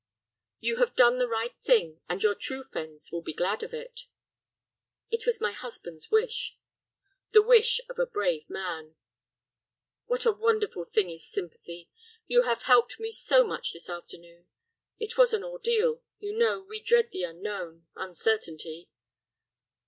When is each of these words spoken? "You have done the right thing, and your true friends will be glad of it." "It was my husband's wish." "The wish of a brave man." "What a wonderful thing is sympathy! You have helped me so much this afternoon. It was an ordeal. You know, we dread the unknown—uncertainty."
"You 0.59 0.77
have 0.77 0.95
done 0.95 1.19
the 1.19 1.27
right 1.27 1.55
thing, 1.61 2.01
and 2.09 2.23
your 2.23 2.33
true 2.33 2.63
friends 2.63 3.11
will 3.11 3.21
be 3.21 3.35
glad 3.35 3.61
of 3.61 3.71
it." 3.71 4.07
"It 5.11 5.27
was 5.27 5.39
my 5.39 5.51
husband's 5.51 6.09
wish." 6.09 6.57
"The 7.33 7.43
wish 7.43 7.79
of 7.87 7.99
a 7.99 8.07
brave 8.07 8.49
man." 8.49 8.95
"What 10.07 10.25
a 10.25 10.31
wonderful 10.31 10.85
thing 10.85 11.11
is 11.11 11.29
sympathy! 11.29 11.91
You 12.25 12.41
have 12.41 12.63
helped 12.63 12.99
me 12.99 13.11
so 13.11 13.45
much 13.45 13.73
this 13.73 13.91
afternoon. 13.91 14.47
It 14.97 15.19
was 15.19 15.35
an 15.35 15.43
ordeal. 15.43 16.01
You 16.17 16.33
know, 16.35 16.61
we 16.63 16.79
dread 16.81 17.11
the 17.11 17.21
unknown—uncertainty." 17.21 18.89